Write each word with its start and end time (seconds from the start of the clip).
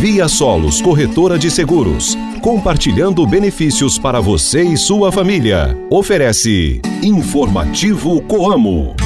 Via 0.00 0.28
Solos 0.28 0.80
Corretora 0.80 1.38
de 1.38 1.50
Seguros, 1.50 2.16
compartilhando 2.40 3.26
benefícios 3.26 3.98
para 3.98 4.18
você 4.18 4.62
e 4.62 4.74
sua 4.74 5.12
família. 5.12 5.76
Oferece 5.90 6.80
Informativo 7.02 8.22
Coamo. 8.22 8.96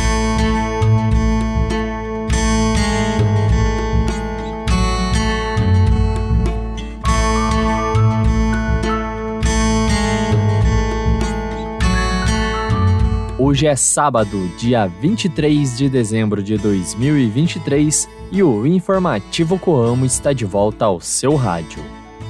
Hoje 13.54 13.68
é 13.68 13.76
sábado, 13.76 14.50
dia 14.58 14.88
23 15.00 15.78
de 15.78 15.88
dezembro 15.88 16.42
de 16.42 16.58
2023 16.58 18.08
e 18.32 18.42
o 18.42 18.66
Informativo 18.66 19.60
Coamo 19.60 20.04
está 20.04 20.32
de 20.32 20.44
volta 20.44 20.86
ao 20.86 21.00
seu 21.00 21.36
rádio. 21.36 21.80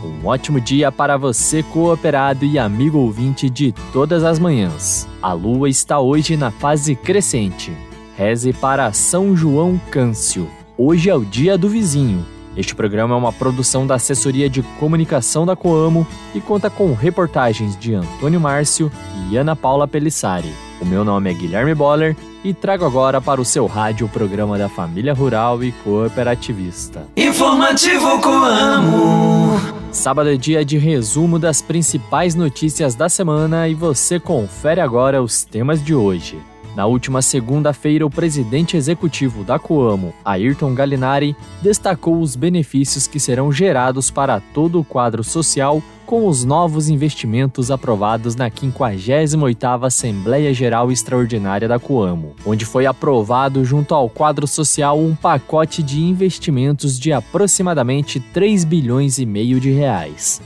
Um 0.05 0.27
ótimo 0.27 0.61
dia 0.61 0.93
para 0.93 1.17
você, 1.17 1.63
cooperado 1.63 2.45
e 2.45 2.59
amigo 2.59 2.99
ouvinte 2.99 3.49
de 3.49 3.73
todas 3.91 4.23
as 4.23 4.39
manhãs. 4.39 5.09
A 5.23 5.33
lua 5.33 5.67
está 5.67 5.99
hoje 5.99 6.37
na 6.37 6.51
fase 6.51 6.95
crescente. 6.95 7.73
Reze 8.19 8.53
para 8.53 8.93
São 8.93 9.35
João 9.35 9.81
Câncio. 9.91 10.47
Hoje 10.77 11.09
é 11.09 11.15
o 11.15 11.25
dia 11.25 11.57
do 11.57 11.71
vizinho. 11.71 12.23
Este 12.55 12.75
programa 12.75 13.15
é 13.15 13.17
uma 13.17 13.33
produção 13.33 13.87
da 13.87 13.95
Assessoria 13.95 14.51
de 14.51 14.63
Comunicação 14.79 15.47
da 15.47 15.57
Coamo 15.57 16.07
e 16.35 16.41
conta 16.43 16.69
com 16.69 16.93
reportagens 16.93 17.79
de 17.79 17.95
Antônio 17.95 18.39
Márcio 18.39 18.93
e 19.31 19.39
Ana 19.39 19.57
Paula 19.57 19.89
Pelissari. 19.89 20.53
O 20.85 20.87
meu 20.87 21.03
nome 21.03 21.31
é 21.31 21.33
Guilherme 21.33 21.75
Boller 21.75 22.15
e 22.45 22.53
trago 22.53 22.85
agora 22.85 23.19
para 23.19 23.41
o 23.41 23.45
seu 23.45 23.65
rádio 23.65 24.07
o 24.07 24.09
programa 24.11 24.59
da 24.59 24.69
família 24.69 25.15
rural 25.15 25.65
e 25.65 25.73
cooperativista. 25.73 27.09
Informativo 27.17 28.21
Coamo. 28.21 29.59
Sábado 29.91 30.29
é 30.29 30.37
dia 30.37 30.63
de 30.63 30.77
resumo 30.77 31.39
das 31.39 31.63
principais 31.63 32.35
notícias 32.35 32.95
da 32.95 33.09
semana 33.09 33.67
e 33.67 33.75
você 33.75 34.21
confere 34.21 34.79
agora 34.79 35.23
os 35.23 35.43
temas 35.43 35.83
de 35.83 35.95
hoje. 35.95 36.39
Na 36.77 36.85
última 36.85 37.23
segunda-feira, 37.23 38.05
o 38.05 38.11
presidente 38.11 38.77
executivo 38.77 39.43
da 39.43 39.59
Coamo, 39.59 40.13
Ayrton 40.23 40.75
Galinari, 40.75 41.35
destacou 41.63 42.21
os 42.21 42.37
benefícios 42.37 43.07
que 43.07 43.19
serão 43.19 43.51
gerados 43.51 44.11
para 44.11 44.39
todo 44.53 44.81
o 44.81 44.85
quadro 44.85 45.25
social 45.25 45.83
com 46.05 46.27
os 46.29 46.45
novos 46.45 46.89
investimentos 46.89 47.71
aprovados 47.71 48.37
na 48.37 48.51
58ª 48.51 49.87
Assembleia 49.87 50.53
Geral 50.53 50.93
Extraordinária 50.93 51.67
da 51.67 51.79
Coamo, 51.79 52.37
onde 52.47 52.65
foi 52.65 52.87
aprovado 52.87 53.65
junto 53.65 53.95
ao 53.95 54.09
quadro 54.09 54.47
social 54.47 54.99
um 54.99 55.15
pacote 55.15 55.83
de 55.83 56.03
investimentos 56.03 56.99
de 56.99 57.13
aproximadamente 57.13 58.21
3 58.21 58.65
bilhões 58.65 59.19
e 59.19 59.27
meio 59.27 59.59
de 59.59 59.71
reais. 59.71 60.41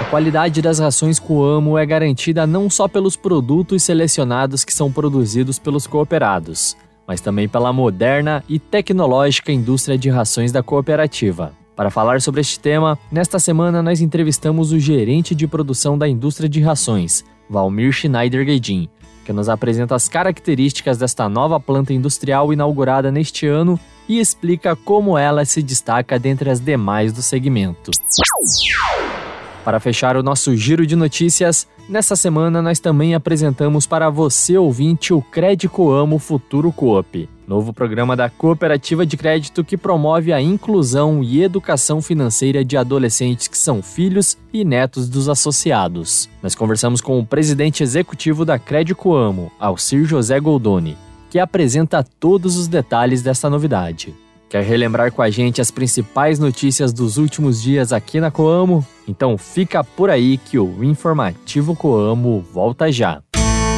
A 0.00 0.04
qualidade 0.04 0.60
das 0.60 0.78
rações 0.78 1.18
Coamo 1.18 1.78
é 1.78 1.86
garantida 1.86 2.46
não 2.46 2.68
só 2.68 2.88
pelos 2.88 3.16
produtos 3.16 3.82
selecionados 3.82 4.64
que 4.64 4.74
são 4.74 4.90
produzidos 4.90 5.58
pelos 5.58 5.86
cooperados, 5.86 6.76
mas 7.06 7.20
também 7.20 7.48
pela 7.48 7.72
moderna 7.72 8.44
e 8.48 8.58
tecnológica 8.58 9.52
indústria 9.52 9.96
de 9.96 10.10
rações 10.10 10.52
da 10.52 10.62
cooperativa. 10.62 11.52
Para 11.78 11.92
falar 11.92 12.20
sobre 12.20 12.40
este 12.40 12.58
tema, 12.58 12.98
nesta 13.08 13.38
semana 13.38 13.80
nós 13.80 14.00
entrevistamos 14.00 14.72
o 14.72 14.80
gerente 14.80 15.32
de 15.32 15.46
produção 15.46 15.96
da 15.96 16.08
indústria 16.08 16.48
de 16.48 16.60
rações, 16.60 17.24
Valmir 17.48 17.92
Schneider 17.92 18.44
Guedin, 18.44 18.88
que 19.24 19.32
nos 19.32 19.48
apresenta 19.48 19.94
as 19.94 20.08
características 20.08 20.98
desta 20.98 21.28
nova 21.28 21.60
planta 21.60 21.92
industrial 21.92 22.52
inaugurada 22.52 23.12
neste 23.12 23.46
ano 23.46 23.78
e 24.08 24.18
explica 24.18 24.74
como 24.74 25.16
ela 25.16 25.44
se 25.44 25.62
destaca 25.62 26.18
dentre 26.18 26.50
as 26.50 26.58
demais 26.58 27.12
do 27.12 27.22
segmento. 27.22 27.92
Para 29.64 29.78
fechar 29.78 30.16
o 30.16 30.22
nosso 30.22 30.56
giro 30.56 30.84
de 30.84 30.96
notícias, 30.96 31.68
nessa 31.88 32.16
semana 32.16 32.60
nós 32.60 32.80
também 32.80 33.14
apresentamos 33.14 33.86
para 33.86 34.10
você 34.10 34.58
ouvinte 34.58 35.14
o 35.14 35.22
Crédito 35.22 35.88
Amo 35.92 36.18
Futuro 36.18 36.72
Coop, 36.72 37.28
novo 37.48 37.72
programa 37.72 38.14
da 38.14 38.28
Cooperativa 38.28 39.06
de 39.06 39.16
Crédito 39.16 39.64
que 39.64 39.76
promove 39.76 40.34
a 40.34 40.40
inclusão 40.40 41.24
e 41.24 41.42
educação 41.42 42.02
financeira 42.02 42.62
de 42.62 42.76
adolescentes 42.76 43.48
que 43.48 43.56
são 43.56 43.82
filhos 43.82 44.36
e 44.52 44.62
netos 44.64 45.08
dos 45.08 45.30
associados. 45.30 46.28
Nós 46.42 46.54
conversamos 46.54 47.00
com 47.00 47.18
o 47.18 47.24
presidente 47.24 47.82
executivo 47.82 48.44
da 48.44 48.58
Crédito 48.58 49.14
Amo, 49.14 49.50
Alcir 49.58 50.04
José 50.04 50.38
Goldoni, 50.38 50.94
que 51.30 51.38
apresenta 51.38 52.04
todos 52.04 52.58
os 52.58 52.68
detalhes 52.68 53.22
dessa 53.22 53.48
novidade. 53.48 54.14
Quer 54.50 54.62
relembrar 54.62 55.10
com 55.10 55.22
a 55.22 55.30
gente 55.30 55.60
as 55.60 55.70
principais 55.70 56.38
notícias 56.38 56.92
dos 56.92 57.16
últimos 57.16 57.62
dias 57.62 57.92
aqui 57.92 58.20
na 58.20 58.30
Coamo? 58.30 58.86
Então 59.06 59.38
fica 59.38 59.82
por 59.82 60.10
aí 60.10 60.36
que 60.36 60.58
o 60.58 60.84
Informativo 60.84 61.74
Coamo 61.74 62.44
volta 62.52 62.92
já. 62.92 63.22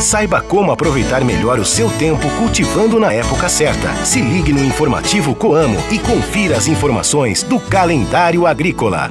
Saiba 0.00 0.40
como 0.40 0.70
aproveitar 0.70 1.24
melhor 1.24 1.58
o 1.58 1.64
seu 1.64 1.90
tempo 1.90 2.30
cultivando 2.38 3.00
na 3.00 3.12
época 3.12 3.48
certa. 3.48 3.92
Se 4.04 4.20
ligue 4.20 4.52
no 4.52 4.64
informativo 4.64 5.34
Coamo 5.34 5.76
e 5.90 5.98
confira 5.98 6.56
as 6.56 6.68
informações 6.68 7.42
do 7.42 7.58
calendário 7.58 8.46
agrícola. 8.46 9.10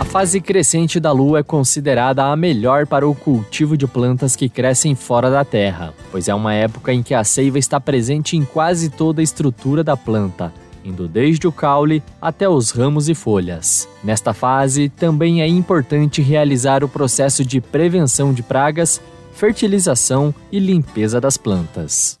A 0.00 0.04
fase 0.06 0.40
crescente 0.40 0.98
da 0.98 1.12
lua 1.12 1.40
é 1.40 1.42
considerada 1.42 2.24
a 2.24 2.34
melhor 2.34 2.86
para 2.86 3.06
o 3.06 3.14
cultivo 3.14 3.76
de 3.76 3.86
plantas 3.86 4.34
que 4.34 4.48
crescem 4.48 4.94
fora 4.94 5.30
da 5.30 5.44
terra, 5.44 5.92
pois 6.10 6.28
é 6.28 6.34
uma 6.34 6.54
época 6.54 6.94
em 6.94 7.02
que 7.02 7.12
a 7.12 7.22
seiva 7.22 7.58
está 7.58 7.78
presente 7.78 8.38
em 8.38 8.44
quase 8.44 8.88
toda 8.88 9.20
a 9.20 9.24
estrutura 9.24 9.84
da 9.84 9.98
planta 9.98 10.50
indo 10.84 11.06
desde 11.08 11.46
o 11.46 11.52
caule 11.52 12.02
até 12.20 12.48
os 12.48 12.70
ramos 12.70 13.08
e 13.08 13.14
folhas. 13.14 13.88
Nesta 14.02 14.32
fase, 14.32 14.88
também 14.88 15.42
é 15.42 15.46
importante 15.46 16.22
realizar 16.22 16.82
o 16.84 16.88
processo 16.88 17.44
de 17.44 17.60
prevenção 17.60 18.32
de 18.32 18.42
pragas, 18.42 19.00
fertilização 19.34 20.34
e 20.50 20.58
limpeza 20.58 21.20
das 21.20 21.36
plantas. 21.36 22.18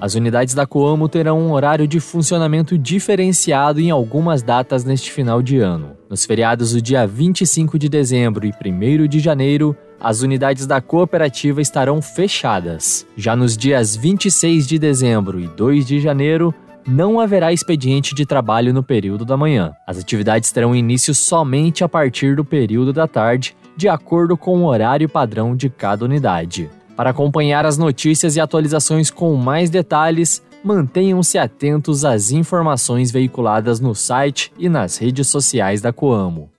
As 0.00 0.14
unidades 0.14 0.54
da 0.54 0.66
Coamo 0.66 1.08
terão 1.08 1.40
um 1.40 1.52
horário 1.52 1.88
de 1.88 1.98
funcionamento 1.98 2.78
diferenciado 2.78 3.80
em 3.80 3.90
algumas 3.90 4.42
datas 4.42 4.84
neste 4.84 5.10
final 5.10 5.42
de 5.42 5.58
ano. 5.58 5.96
Nos 6.08 6.24
feriados 6.24 6.72
do 6.72 6.80
dia 6.80 7.04
25 7.06 7.76
de 7.76 7.88
dezembro 7.88 8.46
e 8.46 8.52
1 8.52 9.08
de 9.08 9.18
janeiro, 9.18 9.76
as 10.00 10.22
unidades 10.22 10.66
da 10.66 10.80
cooperativa 10.80 11.60
estarão 11.60 12.00
fechadas. 12.02 13.06
Já 13.16 13.34
nos 13.34 13.56
dias 13.56 13.96
26 13.96 14.66
de 14.66 14.78
dezembro 14.78 15.40
e 15.40 15.48
2 15.48 15.86
de 15.86 16.00
janeiro, 16.00 16.54
não 16.86 17.18
haverá 17.18 17.52
expediente 17.52 18.14
de 18.14 18.24
trabalho 18.24 18.72
no 18.72 18.82
período 18.82 19.24
da 19.24 19.36
manhã. 19.36 19.72
As 19.86 19.98
atividades 19.98 20.52
terão 20.52 20.74
início 20.74 21.14
somente 21.14 21.82
a 21.82 21.88
partir 21.88 22.36
do 22.36 22.44
período 22.44 22.92
da 22.92 23.08
tarde, 23.08 23.56
de 23.76 23.88
acordo 23.88 24.36
com 24.36 24.62
o 24.62 24.66
horário 24.66 25.08
padrão 25.08 25.56
de 25.56 25.68
cada 25.68 26.04
unidade. 26.04 26.70
Para 26.96 27.10
acompanhar 27.10 27.66
as 27.66 27.76
notícias 27.76 28.36
e 28.36 28.40
atualizações 28.40 29.10
com 29.10 29.34
mais 29.34 29.68
detalhes, 29.68 30.42
mantenham-se 30.64 31.38
atentos 31.38 32.04
às 32.04 32.30
informações 32.30 33.10
veiculadas 33.10 33.80
no 33.80 33.94
site 33.94 34.52
e 34.58 34.68
nas 34.68 34.96
redes 34.96 35.28
sociais 35.28 35.80
da 35.80 35.92
Coamo. 35.92 36.50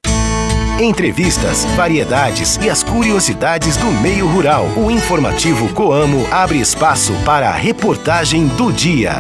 Entrevistas, 0.80 1.66
variedades 1.76 2.56
e 2.58 2.70
as 2.70 2.84
curiosidades 2.84 3.76
do 3.78 3.88
meio 4.00 4.28
rural. 4.28 4.68
O 4.78 4.92
informativo 4.92 5.74
Coamo 5.74 6.28
abre 6.30 6.60
espaço 6.60 7.14
para 7.26 7.50
a 7.50 7.54
reportagem 7.54 8.46
do 8.50 8.72
dia. 8.72 9.14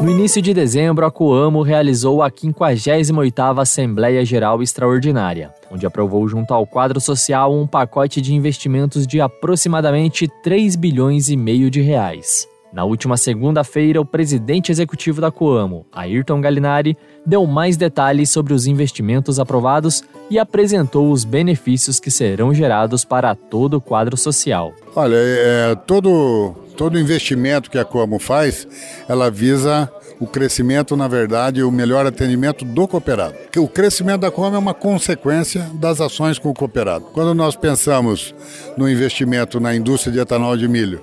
No 0.00 0.10
início 0.10 0.40
de 0.40 0.54
dezembro, 0.54 1.04
a 1.04 1.10
Coamo 1.10 1.60
realizou 1.60 2.22
a 2.22 2.30
58ª 2.30 3.60
Assembleia 3.60 4.24
Geral 4.24 4.62
Extraordinária, 4.62 5.52
onde 5.70 5.84
aprovou 5.84 6.26
junto 6.26 6.54
ao 6.54 6.66
quadro 6.66 6.98
social 6.98 7.54
um 7.54 7.66
pacote 7.66 8.22
de 8.22 8.34
investimentos 8.34 9.06
de 9.06 9.20
aproximadamente 9.20 10.26
3 10.42 10.76
bilhões 10.76 11.28
e 11.28 11.36
meio 11.36 11.70
de 11.70 11.82
reais. 11.82 12.50
Na 12.72 12.84
última 12.84 13.18
segunda-feira, 13.18 14.00
o 14.00 14.04
presidente 14.04 14.72
executivo 14.72 15.20
da 15.20 15.30
Coamo, 15.30 15.84
Ayrton 15.92 16.40
Galinari, 16.40 16.96
deu 17.24 17.46
mais 17.46 17.76
detalhes 17.76 18.30
sobre 18.30 18.54
os 18.54 18.66
investimentos 18.66 19.38
aprovados 19.38 20.02
e 20.30 20.38
apresentou 20.38 21.12
os 21.12 21.22
benefícios 21.22 22.00
que 22.00 22.10
serão 22.10 22.54
gerados 22.54 23.04
para 23.04 23.34
todo 23.34 23.74
o 23.74 23.80
quadro 23.80 24.16
social. 24.16 24.72
Olha, 24.96 25.16
é, 25.16 25.74
todo, 25.86 26.54
todo 26.74 26.98
investimento 26.98 27.70
que 27.70 27.78
a 27.78 27.84
Coamo 27.84 28.18
faz, 28.18 28.66
ela 29.06 29.30
visa 29.30 29.92
o 30.18 30.26
crescimento, 30.26 30.96
na 30.96 31.08
verdade, 31.08 31.62
o 31.62 31.70
melhor 31.70 32.06
atendimento 32.06 32.64
do 32.64 32.88
cooperado. 32.88 33.34
O 33.58 33.68
crescimento 33.68 34.20
da 34.20 34.30
Coamo 34.30 34.56
é 34.56 34.58
uma 34.58 34.72
consequência 34.72 35.68
das 35.74 36.00
ações 36.00 36.38
com 36.38 36.48
o 36.48 36.54
cooperado. 36.54 37.06
Quando 37.12 37.34
nós 37.34 37.56
pensamos 37.56 38.34
no 38.78 38.88
investimento 38.88 39.58
na 39.58 39.74
indústria 39.74 40.12
de 40.12 40.20
etanol 40.20 40.56
de 40.56 40.68
milho, 40.68 41.02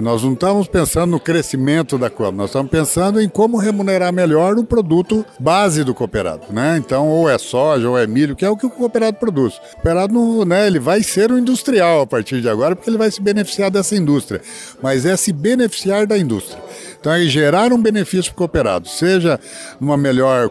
nós 0.00 0.22
não 0.22 0.32
estamos 0.32 0.66
pensando 0.66 1.10
no 1.10 1.20
crescimento 1.20 1.98
da 1.98 2.08
Coamo, 2.08 2.38
nós 2.38 2.50
estamos 2.50 2.70
pensando 2.70 3.20
em 3.20 3.28
como 3.28 3.58
remunerar 3.58 4.12
melhor 4.12 4.56
o 4.58 4.64
produto 4.64 5.24
base 5.38 5.84
do 5.84 5.94
cooperado, 5.94 6.46
né? 6.50 6.76
Então, 6.78 7.08
ou 7.08 7.28
é 7.28 7.36
soja, 7.36 7.88
ou 7.88 7.98
é 7.98 8.06
milho, 8.06 8.34
que 8.34 8.44
é 8.44 8.48
o 8.48 8.56
que 8.56 8.64
o 8.64 8.70
cooperado 8.70 9.18
produz. 9.18 9.56
O 9.56 9.60
cooperado, 9.74 10.14
não, 10.14 10.44
né, 10.44 10.66
ele 10.66 10.78
vai 10.78 11.02
ser 11.02 11.30
um 11.30 11.38
industrial 11.38 12.02
a 12.02 12.06
partir 12.06 12.40
de 12.40 12.48
agora, 12.48 12.74
porque 12.74 12.88
ele 12.88 12.96
vai 12.96 13.10
se 13.10 13.20
beneficiar 13.20 13.70
dessa 13.70 13.94
indústria, 13.94 14.40
mas 14.82 15.04
é 15.04 15.16
se 15.16 15.32
beneficiar 15.32 16.06
da 16.06 16.16
indústria. 16.16 16.62
Então, 16.98 17.12
é 17.12 17.20
gerar 17.24 17.72
um 17.72 17.80
benefício 17.80 18.32
para 18.32 18.32
o 18.32 18.38
cooperado, 18.38 18.88
seja 18.88 19.38
numa 19.78 19.96
melhor 19.96 20.50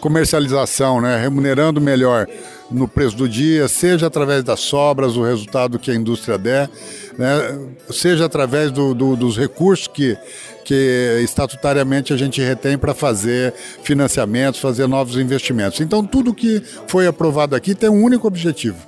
comercialização, 0.00 1.00
né, 1.00 1.16
remunerando 1.16 1.80
melhor 1.80 2.26
no 2.72 2.88
preço 2.88 3.16
do 3.16 3.28
dia, 3.28 3.68
seja 3.68 4.06
através 4.06 4.42
das 4.42 4.60
sobras, 4.60 5.16
o 5.16 5.22
resultado 5.22 5.78
que 5.78 5.90
a 5.90 5.94
indústria 5.94 6.38
der, 6.38 6.70
né, 7.18 7.58
seja 7.90 8.24
através 8.24 8.70
do, 8.70 8.94
do, 8.94 9.16
dos 9.16 9.36
recursos 9.36 9.86
que, 9.86 10.16
que 10.64 11.20
estatutariamente 11.22 12.12
a 12.12 12.16
gente 12.16 12.40
retém 12.40 12.78
para 12.78 12.94
fazer 12.94 13.52
financiamentos, 13.82 14.60
fazer 14.60 14.86
novos 14.86 15.16
investimentos. 15.16 15.80
Então, 15.80 16.04
tudo 16.04 16.34
que 16.34 16.62
foi 16.86 17.06
aprovado 17.06 17.54
aqui 17.54 17.74
tem 17.74 17.90
um 17.90 18.02
único 18.02 18.26
objetivo: 18.26 18.78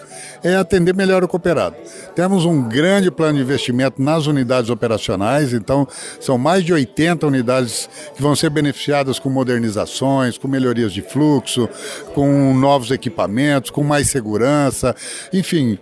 é 0.43 0.55
atender 0.57 0.95
melhor 0.95 1.25
o 1.25 1.29
cooperado. 1.29 1.77
Temos 2.15 2.45
um 2.45 2.63
grande 2.63 3.11
plano 3.11 3.39
de 3.39 3.43
investimento 3.43 4.01
nas 4.01 4.27
unidades 4.27 4.71
operacionais, 4.71 5.53
então 5.53 5.87
são 6.21 6.39
mais 6.39 6.63
de 6.65 6.73
80 6.73 7.27
unidades 7.27 7.89
que 8.15 8.23
vão 8.23 8.37
ser 8.37 8.51
beneficiadas 8.51 9.19
com 9.19 9.31
modernizações, 9.31 10.39
com 10.39 10.47
melhorias 10.47 10.93
de 10.93 11.03
fluxo, 11.03 11.69
com 12.15 12.55
novos 12.55 12.91
equipamentos, 12.91 13.71
com 13.75 13.83
mais 13.83 14.09
segurança, 14.09 14.95
enfim, 15.33 15.77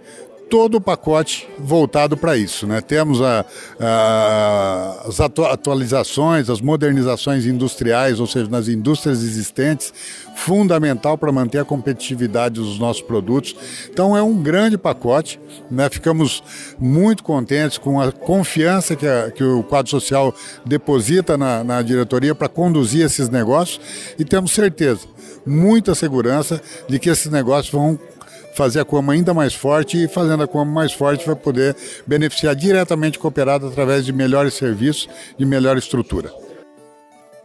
todo 0.52 0.75
o 0.75 0.81
pacote 0.82 1.49
voltado 1.58 2.14
para 2.14 2.37
isso. 2.37 2.66
Né? 2.66 2.82
Temos 2.82 3.22
a, 3.22 3.43
a, 3.81 5.04
as 5.08 5.19
atualizações, 5.19 6.50
as 6.50 6.60
modernizações 6.60 7.46
industriais, 7.46 8.20
ou 8.20 8.26
seja, 8.26 8.50
nas 8.50 8.69
indústrias 8.69 9.22
existentes, 9.22 9.94
fundamental 10.37 11.16
para 11.16 11.32
manter 11.32 11.60
a 11.60 11.64
competitividade 11.64 12.56
dos 12.56 12.78
nossos 12.78 13.00
produtos. 13.00 13.56
Então 13.90 14.14
é 14.14 14.22
um 14.22 14.43
grande 14.43 14.76
pacote. 14.76 15.40
Né? 15.70 15.88
Ficamos 15.88 16.43
muito 16.78 17.25
contentes 17.25 17.78
com 17.78 17.99
a 17.99 18.12
confiança 18.12 18.94
que, 18.94 19.06
a, 19.06 19.31
que 19.31 19.43
o 19.43 19.62
quadro 19.62 19.90
social 19.90 20.34
deposita 20.66 21.38
na, 21.38 21.64
na 21.64 21.81
diretoria 21.81 22.34
para 22.34 22.46
conduzir 22.46 23.06
esses 23.06 23.31
negócios 23.31 23.81
e 24.19 24.25
temos 24.25 24.52
certeza 24.52 25.10
muita 25.44 25.94
segurança 25.94 26.62
de 26.88 26.99
que 26.99 27.08
esses 27.08 27.31
negócios 27.31 27.72
vão 27.72 27.99
fazer 28.52 28.81
a 28.81 28.84
Coamo 28.84 29.10
ainda 29.10 29.34
mais 29.34 29.54
forte 29.54 30.04
e 30.04 30.08
fazendo 30.08 30.43
a 30.43 30.46
Coamo 30.46 30.72
mais 30.72 30.93
forte 30.93 31.26
vai 31.26 31.34
poder 31.37 31.76
beneficiar 32.06 32.54
diretamente 32.54 33.19
o 33.19 33.20
cooperado 33.20 33.66
através 33.66 34.04
de 34.04 34.12
melhores 34.12 34.54
serviços 34.54 35.08
e 35.38 35.44
melhor 35.44 35.76
estrutura. 35.76 36.32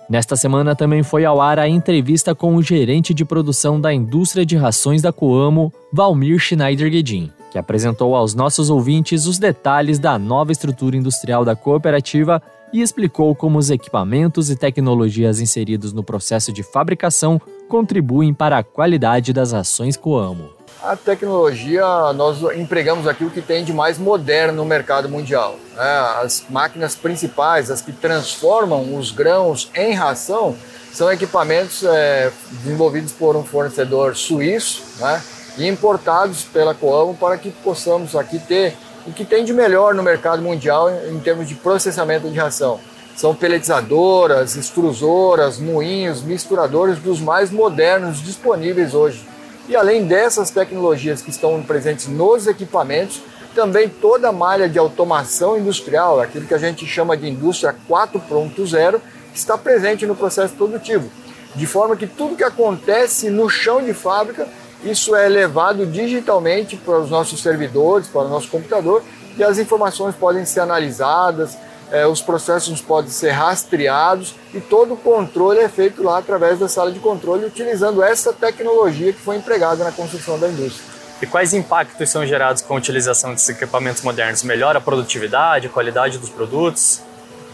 Nesta 0.10 0.38
semana 0.38 0.74
também 0.74 1.04
foi 1.04 1.26
ao 1.26 1.42
ar 1.42 1.60
a 1.60 1.68
entrevista 1.68 2.34
com 2.34 2.56
o 2.56 2.64
gerente 2.64 3.14
de 3.14 3.26
produção 3.26 3.80
da 3.80 3.94
indústria 3.94 4.46
de 4.46 4.56
rações 4.56 5.02
da 5.02 5.12
Coamo, 5.12 5.72
Valmir 5.92 6.40
Schneider 6.40 6.90
Guedin, 6.90 7.30
que 7.52 7.58
apresentou 7.58 8.16
aos 8.16 8.34
nossos 8.34 8.70
ouvintes 8.70 9.26
os 9.26 9.38
detalhes 9.38 10.00
da 10.00 10.18
nova 10.18 10.54
estrutura 10.54 10.96
industrial 10.96 11.44
da 11.44 11.58
cooperativa 11.58 12.42
e 12.72 12.82
explicou 12.82 13.36
como 13.36 13.58
os 13.58 13.70
equipamentos 13.70 14.50
e 14.50 14.56
tecnologias 14.56 15.42
inseridos 15.42 15.92
no 15.92 16.04
processo 16.04 16.54
de 16.54 16.64
fabricação 16.64 17.42
contribuem 17.68 18.34
para 18.34 18.58
a 18.58 18.64
qualidade 18.64 19.34
das 19.34 19.52
rações 19.52 19.98
Coamo. 19.98 20.57
A 20.88 20.96
tecnologia, 20.96 21.84
nós 22.14 22.42
empregamos 22.56 23.10
aqui 23.10 23.26
o 23.26 23.30
que 23.30 23.42
tem 23.42 23.62
de 23.62 23.74
mais 23.74 23.98
moderno 23.98 24.60
no 24.60 24.66
mercado 24.66 25.10
mundial. 25.10 25.58
Né? 25.76 25.84
As 26.24 26.46
máquinas 26.50 26.96
principais, 26.96 27.70
as 27.70 27.82
que 27.82 27.92
transformam 27.92 28.96
os 28.96 29.12
grãos 29.12 29.70
em 29.76 29.94
ração, 29.94 30.56
são 30.94 31.12
equipamentos 31.12 31.84
é, 31.84 32.32
desenvolvidos 32.64 33.12
por 33.12 33.36
um 33.36 33.44
fornecedor 33.44 34.16
suíço 34.16 34.82
né? 35.02 35.22
e 35.58 35.68
importados 35.68 36.46
pela 36.46 36.74
Coamo 36.74 37.16
para 37.16 37.38
que 37.38 37.52
possamos 37.52 38.16
aqui 38.16 38.40
ter 38.40 38.74
o 39.06 39.12
que 39.12 39.26
tem 39.26 39.44
de 39.44 39.52
melhor 39.52 39.94
no 39.94 40.02
mercado 40.02 40.42
mundial 40.42 40.90
em 40.90 41.20
termos 41.20 41.50
de 41.50 41.56
processamento 41.56 42.30
de 42.30 42.40
ração. 42.40 42.80
São 43.14 43.36
peletizadoras, 43.36 44.56
extrusoras, 44.56 45.60
moinhos, 45.60 46.22
misturadores 46.22 46.98
dos 47.00 47.20
mais 47.20 47.52
modernos 47.52 48.24
disponíveis 48.24 48.94
hoje. 48.94 49.36
E 49.68 49.76
além 49.76 50.06
dessas 50.06 50.50
tecnologias 50.50 51.22
que 51.22 51.30
estão 51.30 51.62
presentes 51.62 52.08
nos 52.08 52.48
equipamentos, 52.48 53.22
também 53.54 53.90
toda 53.90 54.30
a 54.30 54.32
malha 54.32 54.70
de 54.70 54.80
automação 54.80 55.58
industrial, 55.58 56.22
aquilo 56.22 56.46
que 56.46 56.54
a 56.54 56.60
gente 56.60 56.86
chama 56.86 57.18
de 57.18 57.28
indústria 57.28 57.76
4.0, 57.90 59.02
está 59.34 59.58
presente 59.58 60.06
no 60.06 60.16
processo 60.16 60.54
produtivo. 60.54 61.10
De 61.56 61.66
forma 61.66 61.98
que 61.98 62.08
tudo 62.08 62.36
que 62.36 62.44
acontece 62.44 63.30
no 63.30 63.50
chão 63.50 63.84
de 63.84 63.94
fábrica, 63.94 64.48
isso 64.84 65.16
é 65.16 65.28
levado 65.28 65.86
digitalmente 65.86 66.78
para 66.78 67.00
os 67.00 67.10
nossos 67.10 67.42
servidores, 67.42 68.08
para 68.08 68.22
o 68.22 68.30
nosso 68.30 68.48
computador, 68.48 69.04
e 69.38 69.44
as 69.44 69.58
informações 69.58 70.16
podem 70.16 70.46
ser 70.46 70.62
analisadas, 70.62 71.58
é, 71.92 72.06
os 72.06 72.22
processos 72.22 72.82
podem 72.82 73.10
ser 73.10 73.32
rastreados 73.32 74.36
e 74.54 74.60
todo 74.60 74.94
o 74.94 74.98
controle 74.98 75.60
é 75.60 75.70
feito 75.70 76.04
lá 76.04 76.18
através 76.18 76.60
da 76.60 76.68
sala 76.68 76.92
de 76.92 77.00
controle, 77.00 77.46
utilizando 77.46 78.04
essa 78.04 78.34
tecnologia 78.34 79.14
que 79.14 79.20
foi 79.20 79.38
empregada 79.38 79.84
na 79.84 79.92
construção 79.92 80.38
da 80.40 80.50
indústria. 80.50 80.98
E 81.22 81.26
quais 81.26 81.54
impactos 81.54 82.10
são 82.10 82.26
gerados 82.26 82.62
com 82.62 82.76
a 82.76 82.78
utilização 82.78 83.32
desses 83.32 83.50
equipamentos 83.50 84.04
modernos? 84.04 84.44
Melhora 84.44 84.78
a 84.78 84.82
produtividade, 84.82 85.68
a 85.68 85.70
qualidade 85.70 86.18
dos 86.18 86.30
produtos? 86.30 87.02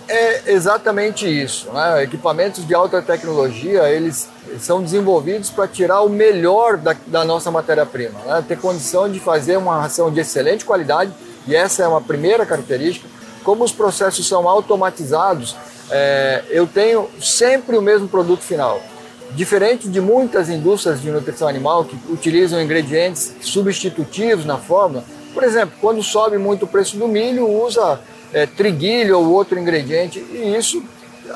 É 0.07 0.51
exatamente 0.51 1.25
isso. 1.25 1.71
Né? 1.71 2.03
Equipamentos 2.03 2.67
de 2.67 2.73
alta 2.73 3.01
tecnologia, 3.01 3.87
eles 3.89 4.27
são 4.59 4.83
desenvolvidos 4.83 5.49
para 5.49 5.67
tirar 5.67 6.01
o 6.01 6.09
melhor 6.09 6.77
da, 6.77 6.93
da 7.07 7.23
nossa 7.23 7.49
matéria-prima, 7.49 8.19
né? 8.25 8.43
ter 8.45 8.59
condição 8.59 9.09
de 9.09 9.19
fazer 9.19 9.57
uma 9.57 9.79
ração 9.79 10.11
de 10.11 10.19
excelente 10.19 10.65
qualidade, 10.65 11.13
e 11.47 11.55
essa 11.55 11.83
é 11.83 11.87
uma 11.87 12.01
primeira 12.01 12.45
característica, 12.45 13.07
como 13.43 13.63
os 13.63 13.71
processos 13.71 14.27
são 14.27 14.47
automatizados, 14.47 15.55
é, 15.89 16.43
eu 16.49 16.65
tenho 16.65 17.09
sempre 17.21 17.77
o 17.77 17.81
mesmo 17.81 18.07
produto 18.07 18.41
final. 18.41 18.81
Diferente 19.31 19.87
de 19.87 19.99
muitas 19.99 20.49
indústrias 20.49 21.01
de 21.01 21.09
nutrição 21.09 21.47
animal 21.47 21.85
que 21.85 21.97
utilizam 22.09 22.61
ingredientes 22.61 23.33
substitutivos 23.41 24.45
na 24.45 24.57
fórmula, 24.57 25.03
por 25.33 25.43
exemplo, 25.43 25.75
quando 25.81 26.03
sobe 26.03 26.37
muito 26.37 26.65
o 26.65 26.67
preço 26.67 26.97
do 26.97 27.07
milho, 27.07 27.49
usa 27.49 27.99
é, 28.31 28.45
triguilho 28.45 29.17
ou 29.17 29.31
outro 29.31 29.59
ingrediente 29.59 30.19
e 30.19 30.55
isso 30.55 30.83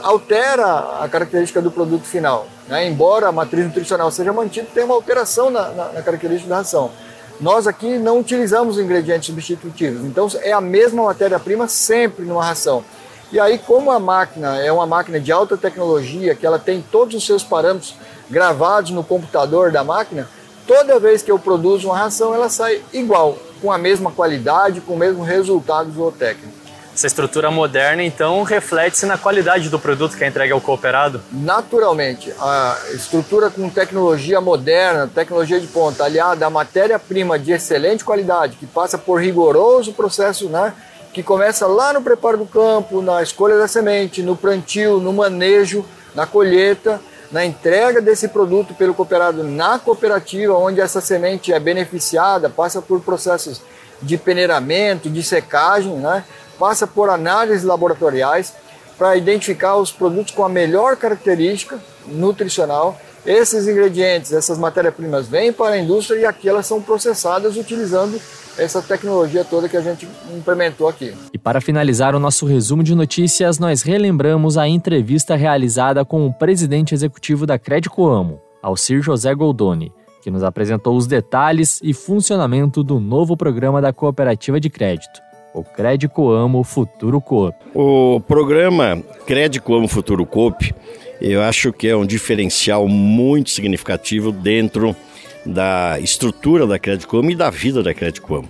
altera 0.04 1.02
a 1.02 1.08
característica 1.10 1.62
do 1.62 1.72
produto 1.72 2.04
final. 2.04 2.48
Né? 2.68 2.88
Embora 2.88 3.30
a 3.30 3.32
matriz 3.32 3.66
nutricional 3.66 4.12
seja 4.12 4.32
mantida, 4.32 4.68
tem 4.74 4.84
uma 4.84 4.94
alteração 4.94 5.50
na, 5.50 5.70
na, 5.70 5.94
na 5.94 6.02
característica 6.02 6.50
da 6.50 6.58
ração. 6.58 6.92
Nós 7.40 7.68
aqui 7.68 8.00
não 8.00 8.20
utilizamos 8.20 8.80
ingredientes 8.80 9.28
substitutivos, 9.28 10.04
então 10.04 10.28
é 10.42 10.52
a 10.52 10.62
mesma 10.62 11.04
matéria-prima 11.04 11.68
sempre 11.68 12.26
numa 12.26 12.44
ração. 12.44 12.84
E 13.32 13.40
aí, 13.40 13.60
como 13.60 13.92
a 13.92 14.00
máquina 14.00 14.58
é 14.58 14.72
uma 14.72 14.88
máquina 14.88 15.20
de 15.20 15.32
alta 15.32 15.56
tecnologia, 15.56 16.34
que 16.34 16.46
ela 16.46 16.58
tem 16.58 16.84
todos 16.92 17.14
os 17.14 17.26
seus 17.26 17.44
parâmetros 17.44 17.94
gravados 18.30 18.92
no 18.92 19.04
computador 19.04 19.72
da 19.72 19.84
máquina, 19.84 20.28
toda 20.66 21.00
vez 21.00 21.22
que 21.22 21.32
eu 21.32 21.38
produzo 21.38 21.90
uma 21.90 21.98
ração, 21.98 22.34
ela 22.34 22.50
sai 22.50 22.82
igual, 22.92 23.38
com 23.62 23.72
a 23.72 23.78
mesma 23.78 24.12
qualidade, 24.12 24.82
com 24.82 24.94
o 24.94 24.98
mesmo 24.98 25.24
resultado 25.24 25.92
zootécnico. 25.92 26.67
Essa 26.98 27.06
estrutura 27.06 27.52
moderna, 27.52 28.04
então, 28.04 28.42
reflete-se 28.42 29.06
na 29.06 29.20
qualidade 29.20 29.70
do 29.70 29.78
produto 29.78 30.18
que 30.18 30.24
é 30.24 30.28
entregue 30.28 30.52
ao 30.52 30.60
cooperado? 30.60 31.22
Naturalmente. 31.32 32.34
A 32.40 32.76
estrutura 32.92 33.52
com 33.52 33.70
tecnologia 33.70 34.42
moderna, 34.42 35.08
tecnologia 35.08 35.60
de 35.60 35.68
ponta, 35.68 36.04
aliada 36.04 36.48
à 36.48 36.50
matéria-prima 36.50 37.38
de 37.38 37.52
excelente 37.52 38.04
qualidade, 38.04 38.56
que 38.56 38.66
passa 38.66 38.98
por 38.98 39.22
rigoroso 39.22 39.94
processo, 39.94 40.50
né? 40.50 40.74
Que 41.14 41.22
começa 41.22 41.68
lá 41.68 41.94
no 41.94 42.02
preparo 42.02 42.40
do 42.40 42.48
campo, 42.48 43.00
na 43.00 43.22
escolha 43.22 43.60
da 43.60 43.68
semente, 43.68 44.24
no 44.24 44.36
plantio, 44.36 45.00
no 45.00 45.14
manejo, 45.14 45.86
na 46.16 46.26
colheita, 46.26 47.00
na 47.32 47.46
entrega 47.46 48.02
desse 48.02 48.28
produto 48.28 48.74
pelo 48.74 48.96
cooperado 48.96 49.44
na 49.44 49.78
cooperativa, 49.78 50.58
onde 50.58 50.82
essa 50.82 51.00
semente 51.00 51.54
é 51.54 51.60
beneficiada, 51.60 52.50
passa 52.50 52.82
por 52.82 53.00
processos 53.02 53.62
de 54.02 54.18
peneiramento, 54.18 55.12
de 55.12 55.22
secagem, 55.22 55.94
né? 55.94 56.24
Passa 56.58 56.88
por 56.88 57.10
análises 57.10 57.64
laboratoriais 57.64 58.54
para 58.98 59.16
identificar 59.16 59.76
os 59.76 59.92
produtos 59.92 60.34
com 60.34 60.44
a 60.44 60.50
melhor 60.50 60.98
característica 60.98 61.80
nutricional. 62.08 63.00
Esses 63.26 63.68
ingredientes, 63.68 64.32
essas 64.32 64.58
matérias-primas 64.58 65.28
vêm 65.28 65.52
para 65.52 65.76
a 65.76 65.80
indústria 65.80 66.20
e 66.20 66.26
aqui 66.26 66.48
elas 66.48 66.66
são 66.66 66.82
processadas 66.82 67.58
utilizando 67.58 68.20
essa 68.58 68.82
tecnologia 68.82 69.44
toda 69.44 69.70
que 69.70 69.78
a 69.78 69.82
gente 69.82 70.08
implementou 70.36 70.88
aqui. 70.88 71.14
E 71.34 71.38
para 71.38 71.62
finalizar 71.62 72.16
o 72.16 72.20
nosso 72.20 72.46
resumo 72.46 72.84
de 72.84 72.96
notícias, 72.96 73.60
nós 73.60 73.82
relembramos 73.82 74.58
a 74.58 74.68
entrevista 74.68 75.36
realizada 75.36 76.04
com 76.04 76.26
o 76.26 76.34
presidente 76.34 76.94
executivo 76.94 77.46
da 77.46 77.60
Crédito 77.60 78.08
Amo, 78.08 78.42
Alcir 78.64 79.02
José 79.02 79.34
Goldoni, 79.36 79.94
que 80.24 80.32
nos 80.32 80.44
apresentou 80.44 80.98
os 80.98 81.06
detalhes 81.06 81.80
e 81.84 81.94
funcionamento 81.94 82.84
do 82.84 83.00
novo 83.00 83.38
programa 83.38 83.82
da 83.82 83.94
Cooperativa 83.94 84.60
de 84.60 84.70
Crédito, 84.70 85.22
o 85.58 85.64
Crédito 85.64 86.30
Amo 86.30 86.64
Futuro 86.64 87.20
Coop. 87.20 87.56
O 87.74 88.22
programa 88.22 89.02
Crédito 89.26 89.74
Amo 89.74 89.88
Futuro 89.88 90.24
Coop, 90.26 90.74
eu 91.20 91.42
acho 91.42 91.74
que 91.74 91.88
é 91.88 91.96
um 91.96 92.06
diferencial 92.06 92.88
muito 92.88 93.50
significativo 93.50 94.32
dentro 94.32 94.96
da 95.44 96.00
estrutura 96.00 96.68
da 96.68 96.78
Credicom 96.78 97.30
e 97.30 97.36
da 97.36 97.50
vida 97.50 97.82
da 97.82 97.94
Credicom. 97.94 98.46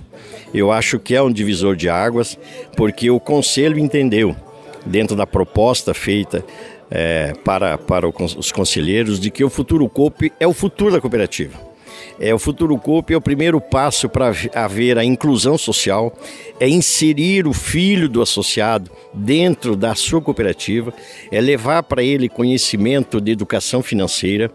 Eu 0.53 0.71
acho 0.71 0.99
que 0.99 1.15
é 1.15 1.21
um 1.21 1.31
divisor 1.31 1.75
de 1.75 1.87
águas, 1.87 2.37
porque 2.75 3.09
o 3.09 3.19
Conselho 3.19 3.79
entendeu, 3.79 4.35
dentro 4.85 5.15
da 5.15 5.25
proposta 5.25 5.93
feita 5.93 6.43
é, 6.91 7.33
para, 7.43 7.77
para 7.77 8.07
os 8.07 8.51
conselheiros, 8.51 9.19
de 9.19 9.31
que 9.31 9.43
o 9.43 9.49
Futuro 9.49 9.87
Coop 9.87 10.31
é 10.39 10.47
o 10.47 10.53
futuro 10.53 10.91
da 10.91 10.99
cooperativa. 10.99 11.57
É, 12.19 12.33
o 12.33 12.39
Futuro 12.39 12.77
Coop 12.77 13.13
é 13.13 13.17
o 13.17 13.21
primeiro 13.21 13.61
passo 13.61 14.09
para 14.09 14.31
haver 14.53 14.97
a 14.97 15.03
inclusão 15.03 15.57
social, 15.57 16.13
é 16.59 16.67
inserir 16.67 17.47
o 17.47 17.53
filho 17.53 18.09
do 18.09 18.21
associado 18.21 18.89
dentro 19.13 19.75
da 19.75 19.93
sua 19.95 20.21
cooperativa, 20.21 20.93
é 21.31 21.39
levar 21.39 21.83
para 21.83 22.03
ele 22.03 22.29
conhecimento 22.29 23.21
de 23.21 23.31
educação 23.31 23.83
financeira, 23.83 24.51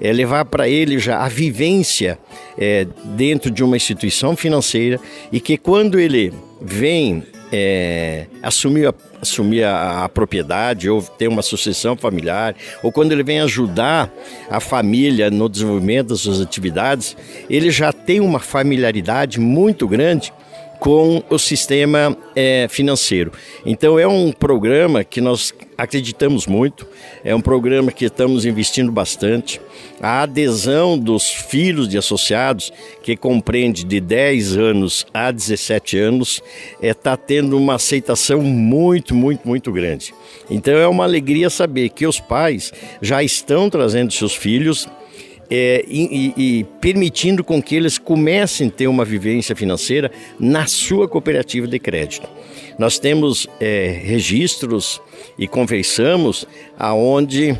é 0.00 0.12
levar 0.12 0.44
para 0.44 0.68
ele 0.68 0.98
já 0.98 1.24
a 1.24 1.28
vivência 1.28 2.18
é, 2.58 2.86
dentro 3.16 3.50
de 3.50 3.62
uma 3.62 3.76
instituição 3.76 4.36
financeira 4.36 5.00
e 5.32 5.40
que 5.40 5.56
quando 5.56 5.98
ele 5.98 6.32
vem 6.60 7.22
é, 7.52 8.26
assumir, 8.42 8.88
a, 8.88 8.94
assumir 9.20 9.64
a, 9.64 10.04
a, 10.04 10.08
propriedade 10.08 10.88
ou 10.90 11.02
ter 11.02 11.28
uma 11.28 11.42
sucessão 11.42 11.96
familiar, 11.96 12.54
ou 12.82 12.90
quando 12.90 13.12
ele 13.12 13.22
vem 13.22 13.40
ajudar 13.40 14.12
a 14.50 14.60
família 14.60 15.30
no 15.30 15.48
desenvolvimento 15.48 16.08
das 16.08 16.20
suas 16.20 16.40
atividades, 16.40 17.16
ele 17.48 17.70
já 17.70 17.92
tem 17.92 18.20
uma 18.20 18.40
familiaridade 18.40 19.38
muito 19.40 19.86
grande 19.86 20.32
com 20.78 21.22
o 21.28 21.38
sistema 21.38 22.16
é, 22.34 22.66
financeiro. 22.68 23.32
Então 23.64 23.98
é 23.98 24.06
um 24.06 24.32
programa 24.32 25.02
que 25.04 25.20
nós 25.20 25.52
acreditamos 25.76 26.46
muito, 26.46 26.86
é 27.22 27.34
um 27.34 27.40
programa 27.40 27.92
que 27.92 28.06
estamos 28.06 28.44
investindo 28.44 28.90
bastante. 28.90 29.60
A 30.00 30.22
adesão 30.22 30.98
dos 30.98 31.28
filhos 31.28 31.88
de 31.88 31.98
associados, 31.98 32.72
que 33.02 33.16
compreende 33.16 33.84
de 33.84 34.00
10 34.00 34.56
anos 34.56 35.06
a 35.12 35.30
17 35.30 35.98
anos, 35.98 36.42
está 36.80 36.86
é, 36.86 36.94
tá 36.94 37.16
tendo 37.16 37.56
uma 37.56 37.74
aceitação 37.74 38.40
muito, 38.42 39.14
muito, 39.14 39.46
muito 39.46 39.72
grande. 39.72 40.14
Então 40.50 40.74
é 40.74 40.86
uma 40.86 41.04
alegria 41.04 41.50
saber 41.50 41.90
que 41.90 42.06
os 42.06 42.20
pais 42.20 42.72
já 43.02 43.22
estão 43.22 43.68
trazendo 43.68 44.12
seus 44.12 44.34
filhos 44.34 44.88
é, 45.50 45.84
e, 45.86 46.32
e, 46.36 46.64
permitindo 46.80 47.44
com 47.44 47.62
que 47.62 47.74
eles 47.74 47.98
comecem 47.98 48.68
a 48.68 48.70
ter 48.70 48.86
uma 48.86 49.04
vivência 49.04 49.54
financeira 49.54 50.10
na 50.38 50.66
sua 50.66 51.08
cooperativa 51.08 51.66
de 51.66 51.78
crédito. 51.78 52.28
Nós 52.78 52.98
temos 52.98 53.46
é, 53.60 54.00
registros 54.02 55.00
e 55.38 55.46
conversamos 55.46 56.46
aonde 56.78 57.56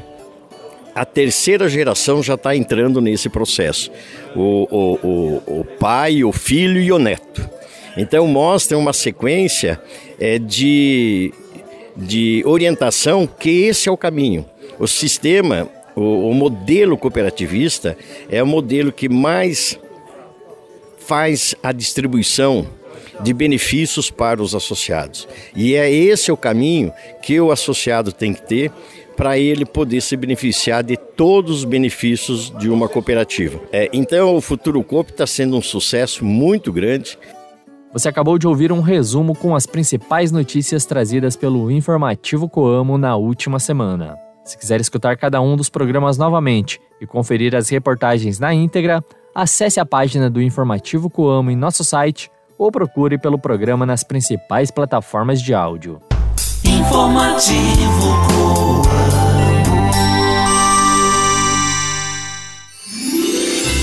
a 0.95 1.05
terceira 1.05 1.69
geração 1.69 2.23
já 2.23 2.35
está 2.35 2.57
entrando 2.57 3.01
nesse 3.01 3.29
processo. 3.29 3.91
O, 4.35 4.67
o, 4.71 4.95
o, 5.07 5.61
o, 5.61 5.65
pai, 5.79 6.25
o 6.25 6.33
filho 6.33 6.81
e 6.81 6.91
o 6.91 6.99
neto. 6.99 7.49
Então 7.97 8.27
mostra 8.27 8.77
uma 8.77 8.93
sequência 8.93 9.81
é, 10.19 10.39
de, 10.39 11.33
de 11.97 12.43
orientação 12.45 13.27
que 13.27 13.65
esse 13.65 13.89
é 13.89 13.93
o 13.93 13.97
caminho. 13.97 14.45
O 14.79 14.87
sistema 14.87 15.69
o, 15.97 16.31
o 16.31 16.35
modelo 16.35 16.97
cooperativista 16.99 17.97
é 18.31 18.43
o 18.43 18.47
modelo 18.47 18.93
que 18.93 19.09
mais 19.09 19.79
faz 20.99 21.55
a 21.63 21.73
distribuição 21.73 22.67
de 23.21 23.33
benefícios 23.33 24.11
para 24.11 24.43
os 24.43 24.55
associados. 24.55 25.27
E 25.55 25.75
é 25.75 25.91
esse 25.91 26.31
o 26.31 26.37
caminho 26.37 26.93
que 27.23 27.41
o 27.41 27.51
associado 27.51 28.13
tem 28.13 28.35
que 28.35 28.43
ter 28.43 28.73
para 29.17 29.39
ele 29.39 29.65
poder 29.65 30.03
se 30.03 30.15
beneficiar 30.15 30.83
de 30.83 30.97
todos 30.97 31.59
os 31.59 31.65
benefícios 31.65 32.53
de 32.59 32.69
uma 32.69 32.87
cooperativa. 32.87 33.59
É, 33.73 33.89
então, 33.91 34.37
o 34.37 34.41
Futuro 34.43 34.83
Coop 34.85 35.11
está 35.11 35.27
sendo 35.27 35.57
um 35.57 35.63
sucesso 35.63 36.23
muito 36.23 36.71
grande. 36.71 37.19
Você 37.95 38.11
acabou 38.11 38.37
de 38.37 38.47
ouvir 38.47 38.71
um 38.71 38.81
resumo 38.81 39.35
com 39.35 39.57
as 39.57 39.65
principais 39.65 40.31
notícias 40.31 40.85
trazidas 40.85 41.35
pelo 41.35 41.71
Informativo 41.71 42.47
Coamo 42.47 42.99
na 42.99 43.17
última 43.17 43.59
semana. 43.59 44.26
Se 44.47 44.57
quiser 44.57 44.81
escutar 44.81 45.17
cada 45.17 45.41
um 45.41 45.57
dos 45.57 45.69
programas 45.69 46.17
novamente 46.17 46.81
e 47.01 47.07
conferir 47.07 47.53
as 47.57 47.69
reportagens 47.69 48.39
na 48.39 48.55
íntegra, 48.55 49.05
acesse 49.35 49.81
a 49.81 49.85
página 49.85 50.31
do 50.31 50.41
Informativo 50.41 51.11
Coamo 51.11 51.51
em 51.51 51.57
nosso 51.57 51.83
site 51.83 52.31
ou 52.57 52.71
procure 52.71 53.19
pelo 53.19 53.41
programa 53.41 53.85
nas 53.85 54.05
principais 54.05 54.71
plataformas 54.71 55.43
de 55.43 55.53
áudio. 55.53 56.01
Informativo 56.65 58.15
Coamo. 58.29 59.16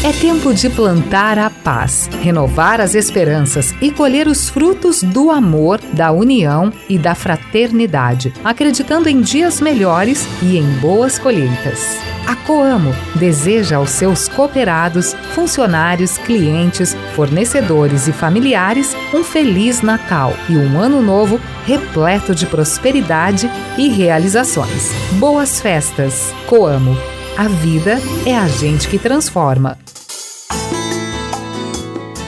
É 0.06 0.12
tempo 0.12 0.54
de 0.54 0.70
plantar 0.70 1.40
a 1.40 1.50
paz, 1.50 2.10
renovar 2.22 2.82
as 2.82 2.94
esperanças 2.94 3.74
e 3.82 3.90
colher 3.90 4.28
os 4.28 4.50
frutos 4.50 5.02
do 5.02 5.32
amor, 5.32 5.80
da 5.94 6.12
união 6.12 6.74
e 6.90 6.98
da 6.98 7.16
fraternidade, 7.16 8.34
acreditando 8.44 9.08
em 9.08 9.22
dias 9.22 9.62
melhores 9.62 10.28
e 10.42 10.58
em 10.58 10.70
boas 10.82 11.18
colheitas. 11.18 11.98
A 12.28 12.36
Coamo 12.36 12.94
deseja 13.16 13.78
aos 13.78 13.92
seus 13.92 14.28
cooperados, 14.28 15.14
funcionários, 15.34 16.18
clientes, 16.18 16.98
fornecedores 17.16 18.06
e 18.06 18.12
familiares 18.12 18.94
um 19.14 19.24
feliz 19.24 19.82
Natal 19.82 20.34
e 20.50 20.58
um 20.58 20.82
ano 20.82 21.02
novo 21.02 21.40
repleto 21.66 22.36
de 22.36 22.46
prosperidade 22.46 23.50
e 23.78 23.88
realizações. 23.88 24.92
Boas 25.14 25.62
festas! 25.62 26.34
Coamo. 26.46 26.94
A 27.38 27.48
vida 27.48 27.98
é 28.26 28.38
a 28.38 28.50
gente 28.50 28.90
que 28.90 29.00
transforma. 29.00 29.78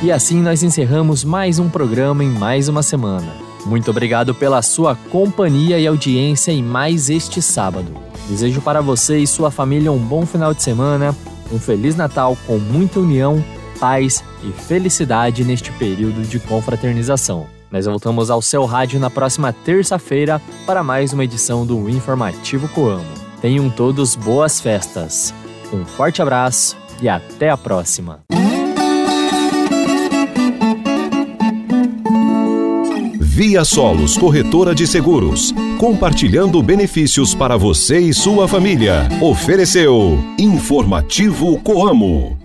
E 0.05 0.11
assim 0.11 0.39
nós 0.39 0.61
encerramos 0.61 1.23
mais 1.23 1.57
um 1.57 1.67
programa 1.67 2.23
em 2.23 2.29
mais 2.29 2.69
uma 2.69 2.83
semana. 2.83 3.25
Muito 3.65 3.89
obrigado 3.89 4.35
pela 4.35 4.61
sua 4.61 4.95
companhia 4.95 5.79
e 5.79 5.87
audiência 5.87 6.51
em 6.51 6.61
mais 6.61 7.09
este 7.09 7.41
sábado. 7.41 7.91
Desejo 8.29 8.61
para 8.61 8.81
você 8.81 9.17
e 9.17 9.25
sua 9.25 9.49
família 9.49 9.91
um 9.91 9.97
bom 9.97 10.23
final 10.23 10.53
de 10.53 10.61
semana, 10.61 11.15
um 11.51 11.57
Feliz 11.57 11.95
Natal 11.95 12.37
com 12.45 12.59
muita 12.59 12.99
união, 12.99 13.43
paz 13.79 14.23
e 14.43 14.51
felicidade 14.51 15.43
neste 15.43 15.71
período 15.71 16.21
de 16.21 16.39
confraternização. 16.39 17.47
Nós 17.71 17.87
voltamos 17.87 18.29
ao 18.29 18.43
seu 18.43 18.63
rádio 18.65 18.99
na 18.99 19.09
próxima 19.09 19.51
terça-feira 19.51 20.39
para 20.67 20.83
mais 20.83 21.13
uma 21.13 21.23
edição 21.23 21.65
do 21.65 21.89
Informativo 21.89 22.67
Coamo. 22.67 23.11
Tenham 23.41 23.71
todos 23.71 24.15
boas 24.15 24.61
festas. 24.61 25.33
Um 25.73 25.83
forte 25.83 26.21
abraço 26.21 26.77
e 27.01 27.09
até 27.09 27.49
a 27.49 27.57
próxima. 27.57 28.24
Via 33.35 33.65
Solos 33.65 34.17
Corretora 34.17 34.73
de 34.73 34.87
Seguros, 34.87 35.53
compartilhando 35.77 36.63
benefícios 36.63 37.35
para 37.35 37.57
você 37.57 37.99
e 37.99 38.13
sua 38.13 38.47
família. 38.47 39.09
Ofereceu 39.21 40.17
Informativo 40.39 41.59
Coamo. 41.59 42.44